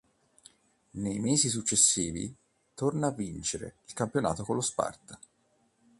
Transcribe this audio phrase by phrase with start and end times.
[0.93, 2.33] Nei mesi successivi,
[2.73, 5.19] torna a vincere il campionato con lo Sparta.